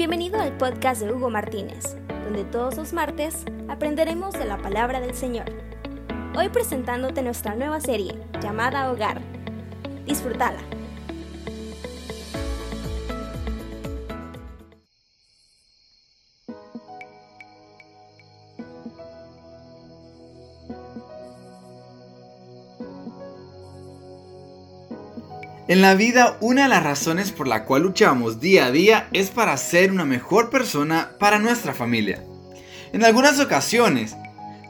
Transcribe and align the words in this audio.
Bienvenido 0.00 0.40
al 0.40 0.56
podcast 0.56 1.02
de 1.02 1.12
Hugo 1.12 1.28
Martínez, 1.28 1.94
donde 2.24 2.44
todos 2.44 2.74
los 2.78 2.94
martes 2.94 3.44
aprenderemos 3.68 4.32
de 4.32 4.46
la 4.46 4.56
palabra 4.56 4.98
del 4.98 5.14
Señor. 5.14 5.44
Hoy 6.34 6.48
presentándote 6.48 7.20
nuestra 7.20 7.54
nueva 7.54 7.82
serie 7.82 8.18
llamada 8.40 8.90
Hogar. 8.90 9.20
Disfrútala. 10.06 10.62
En 25.68 25.82
la 25.82 25.94
vida, 25.94 26.36
una 26.40 26.64
de 26.64 26.68
las 26.68 26.82
razones 26.82 27.30
por 27.30 27.46
la 27.46 27.64
cual 27.64 27.82
luchamos 27.82 28.40
día 28.40 28.66
a 28.66 28.70
día 28.70 29.08
es 29.12 29.30
para 29.30 29.56
ser 29.56 29.92
una 29.92 30.04
mejor 30.04 30.50
persona 30.50 31.12
para 31.18 31.38
nuestra 31.38 31.74
familia. 31.74 32.24
En 32.92 33.04
algunas 33.04 33.38
ocasiones, 33.38 34.16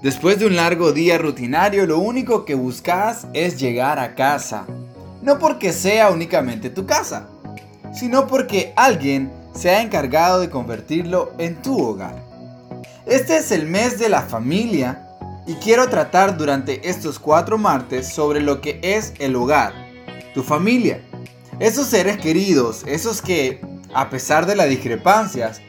después 0.03 0.39
de 0.39 0.47
un 0.47 0.57
largo 0.57 0.93
día 0.93 1.17
rutinario, 1.17 1.87
lo 1.87 1.99
único 1.99 2.45
que 2.45 2.55
buscas 2.55 3.27
es 3.33 3.59
llegar 3.59 3.99
a 3.99 4.15
casa. 4.15 4.67
No 5.23 5.39
porque 5.39 5.73
sea 5.73 6.11
únicamente 6.11 6.69
tu 6.69 6.85
casa, 6.85 7.29
sino 7.95 8.27
porque 8.27 8.75
alguien 8.77 9.33
se 9.55 9.71
ha 9.71 9.83
encargado 9.83 10.41
de 10.41 10.51
convertirlo 10.51 11.33
en 11.39 11.63
tu 11.63 11.81
hogar. 11.81 12.23
Este 13.07 13.39
es 13.39 13.53
el 13.53 13.65
mes 13.67 13.99
de 13.99 14.11
la 14.11 14.23
familia 14.23 15.07
y 15.47 15.55
quiero 15.55 15.89
tratar 15.89 16.37
durante 16.37 16.91
estos 16.91 17.19
cuatro 17.19 17.57
martes 17.57 18.09
sobre 18.09 18.41
lo 18.41 18.61
que 18.61 18.81
es 18.83 19.15
el 19.19 19.35
hogar 19.37 19.90
tu 20.35 20.43
familia. 20.43 21.03
Esos 21.59 21.87
seres 21.87 22.17
queridos, 22.17 22.85
esos 22.87 23.21
que, 23.21 23.61
a 23.95 24.11
pesar 24.11 24.47
de 24.47 24.57
las 24.57 24.69
discrepancias, 24.69 25.61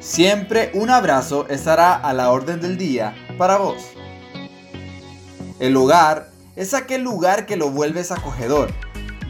siempre 0.00 0.70
un 0.74 0.90
abrazo 0.90 1.46
estará 1.48 1.94
a 1.94 2.12
la 2.12 2.30
orden 2.30 2.60
del 2.60 2.76
día 2.76 3.14
para 3.38 3.56
vos. 3.56 3.82
El 5.58 5.76
hogar 5.76 6.30
es 6.56 6.74
aquel 6.74 7.02
lugar 7.02 7.46
que 7.46 7.56
lo 7.56 7.70
vuelves 7.70 8.12
acogedor, 8.12 8.70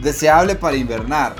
deseable 0.01 0.55
para 0.55 0.77
invernar, 0.77 1.35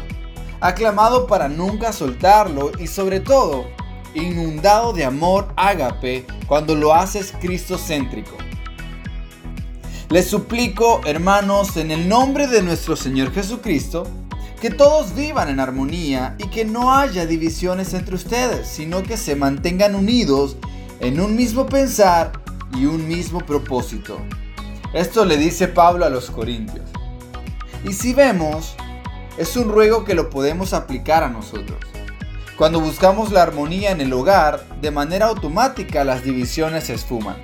aclamado 0.61 1.27
para 1.27 1.47
nunca 1.47 1.93
soltarlo 1.93 2.71
y 2.79 2.87
sobre 2.87 3.19
todo 3.19 3.67
inundado 4.15 4.93
de 4.93 5.03
amor 5.05 5.53
ágape 5.57 6.25
cuando 6.47 6.75
lo 6.75 6.93
haces 6.93 7.33
cristocéntrico. 7.39 8.35
Les 10.09 10.27
suplico, 10.27 11.01
hermanos, 11.05 11.77
en 11.77 11.89
el 11.89 12.07
nombre 12.07 12.45
de 12.45 12.61
nuestro 12.61 12.95
Señor 12.95 13.33
Jesucristo, 13.33 14.05
que 14.61 14.69
todos 14.69 15.15
vivan 15.15 15.49
en 15.49 15.59
armonía 15.59 16.35
y 16.37 16.47
que 16.49 16.63
no 16.63 16.93
haya 16.93 17.25
divisiones 17.25 17.93
entre 17.95 18.13
ustedes, 18.13 18.67
sino 18.67 19.01
que 19.01 19.17
se 19.17 19.35
mantengan 19.35 19.95
unidos 19.95 20.57
en 20.99 21.19
un 21.19 21.35
mismo 21.35 21.65
pensar 21.65 22.33
y 22.77 22.85
un 22.85 23.07
mismo 23.07 23.39
propósito. 23.39 24.19
Esto 24.93 25.25
le 25.25 25.37
dice 25.37 25.67
Pablo 25.67 26.05
a 26.05 26.09
los 26.09 26.29
Corintios. 26.29 26.87
Y 27.83 27.93
si 27.93 28.13
vemos, 28.13 28.75
es 29.39 29.57
un 29.57 29.69
ruego 29.69 30.05
que 30.05 30.13
lo 30.13 30.29
podemos 30.29 30.73
aplicar 30.73 31.23
a 31.23 31.29
nosotros. 31.29 31.79
Cuando 32.57 32.79
buscamos 32.79 33.31
la 33.31 33.41
armonía 33.41 33.89
en 33.89 34.01
el 34.01 34.13
hogar, 34.13 34.65
de 34.81 34.91
manera 34.91 35.25
automática 35.25 36.03
las 36.03 36.23
divisiones 36.23 36.85
se 36.85 36.93
esfuman. 36.93 37.37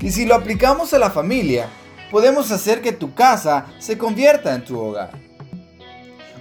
Y 0.00 0.12
si 0.12 0.24
lo 0.24 0.36
aplicamos 0.36 0.94
a 0.94 0.98
la 0.98 1.10
familia, 1.10 1.68
podemos 2.10 2.50
hacer 2.50 2.82
que 2.82 2.92
tu 2.92 3.14
casa 3.14 3.66
se 3.78 3.98
convierta 3.98 4.54
en 4.54 4.64
tu 4.64 4.78
hogar. 4.78 5.10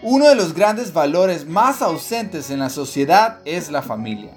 Uno 0.01 0.29
de 0.29 0.35
los 0.35 0.53
grandes 0.53 0.93
valores 0.93 1.47
más 1.47 1.81
ausentes 1.81 2.49
en 2.49 2.59
la 2.59 2.69
sociedad 2.69 3.39
es 3.45 3.71
la 3.71 3.81
familia. 3.81 4.31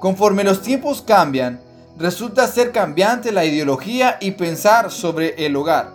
Conforme 0.00 0.44
los 0.44 0.62
tiempos 0.62 1.02
cambian, 1.02 1.60
resulta 1.98 2.46
ser 2.46 2.70
cambiante 2.70 3.32
la 3.32 3.44
ideología 3.44 4.18
y 4.20 4.32
pensar 4.32 4.92
sobre 4.92 5.44
el 5.44 5.56
hogar. 5.56 5.90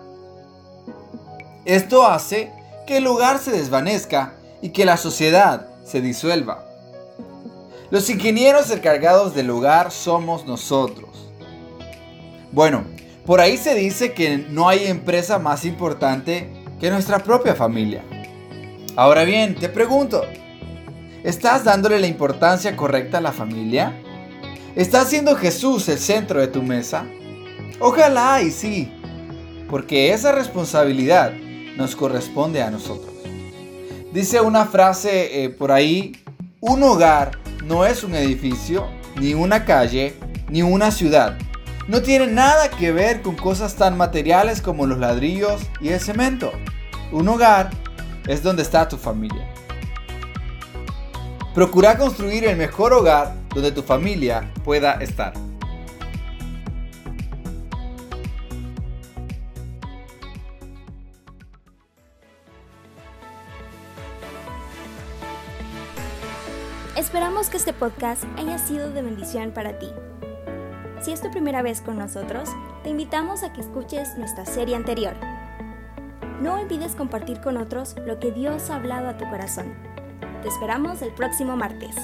Esto 1.63 2.06
hace 2.06 2.51
que 2.88 2.97
el 2.97 3.07
hogar 3.07 3.40
se 3.40 3.51
desvanezca 3.51 4.34
y 4.61 4.69
que 4.69 4.84
la 4.84 4.97
sociedad 4.97 5.67
se 5.85 6.01
disuelva. 6.01 6.66
Los 7.91 8.09
ingenieros 8.09 8.72
encargados 8.72 9.35
del 9.35 9.50
hogar 9.50 9.91
somos 9.91 10.45
nosotros. 10.45 11.09
Bueno, 12.51 12.84
por 13.25 13.39
ahí 13.39 13.57
se 13.57 13.75
dice 13.75 14.13
que 14.13 14.37
no 14.37 14.67
hay 14.67 14.85
empresa 14.85 15.37
más 15.37 15.65
importante 15.65 16.49
que 16.79 16.89
nuestra 16.89 17.19
propia 17.19 17.53
familia. 17.53 18.03
Ahora 18.95 19.23
bien, 19.23 19.55
te 19.55 19.69
pregunto, 19.69 20.23
¿estás 21.23 21.63
dándole 21.63 21.99
la 21.99 22.07
importancia 22.07 22.75
correcta 22.75 23.19
a 23.19 23.21
la 23.21 23.31
familia? 23.31 23.93
¿Está 24.75 25.05
siendo 25.05 25.35
Jesús 25.35 25.87
el 25.89 25.99
centro 25.99 26.39
de 26.39 26.47
tu 26.47 26.63
mesa? 26.63 27.05
Ojalá 27.79 28.41
y 28.41 28.51
sí, 28.51 28.91
porque 29.69 30.13
esa 30.13 30.31
responsabilidad 30.31 31.31
nos 31.77 31.95
corresponde 31.95 32.63
a 32.63 32.71
nosotros. 32.71 33.13
Dice 34.11 34.41
una 34.41 34.65
frase 34.65 35.43
eh, 35.43 35.49
por 35.49 35.71
ahí, 35.71 36.17
un 36.59 36.81
hogar 36.83 37.37
no 37.63 37.85
es 37.85 38.03
un 38.03 38.15
edificio, 38.15 38.87
ni 39.15 39.35
una 39.35 39.63
calle, 39.63 40.15
ni 40.49 40.63
una 40.63 40.91
ciudad 40.91 41.37
no 41.87 42.01
tiene 42.01 42.27
nada 42.27 42.69
que 42.69 42.91
ver 42.91 43.21
con 43.21 43.35
cosas 43.35 43.75
tan 43.75 43.97
materiales 43.97 44.61
como 44.61 44.85
los 44.85 44.99
ladrillos 44.99 45.61
y 45.79 45.89
el 45.89 45.99
cemento. 45.99 46.51
Un 47.11 47.27
hogar 47.27 47.71
es 48.27 48.43
donde 48.43 48.61
está 48.61 48.87
tu 48.87 48.97
familia. 48.97 49.47
Procura 51.53 51.97
construir 51.97 52.45
el 52.45 52.55
mejor 52.55 52.93
hogar 52.93 53.33
donde 53.53 53.71
tu 53.71 53.81
familia 53.81 54.49
pueda 54.63 54.93
estar. 55.01 55.33
Esperamos 66.95 67.49
que 67.49 67.57
este 67.57 67.73
podcast 67.73 68.23
haya 68.37 68.57
sido 68.57 68.91
de 68.91 69.01
bendición 69.01 69.51
para 69.51 69.77
ti. 69.79 69.87
Si 71.01 71.12
es 71.12 71.19
tu 71.19 71.31
primera 71.31 71.63
vez 71.63 71.81
con 71.81 71.97
nosotros, 71.97 72.47
te 72.84 72.89
invitamos 72.89 73.41
a 73.41 73.51
que 73.51 73.62
escuches 73.62 74.17
nuestra 74.19 74.45
serie 74.45 74.75
anterior. 74.75 75.16
No 76.41 76.53
olvides 76.53 76.95
compartir 76.95 77.41
con 77.41 77.57
otros 77.57 77.95
lo 78.06 78.19
que 78.19 78.31
Dios 78.31 78.69
ha 78.69 78.75
hablado 78.75 79.09
a 79.09 79.17
tu 79.17 79.28
corazón. 79.28 79.73
Te 80.44 80.47
esperamos 80.47 81.01
el 81.01 81.11
próximo 81.11 81.57
martes. 81.57 81.95